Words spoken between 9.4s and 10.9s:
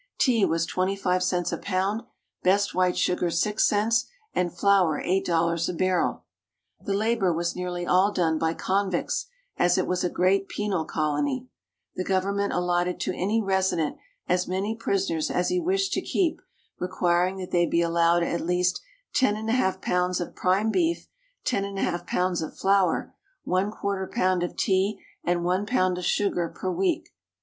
as it was a great penal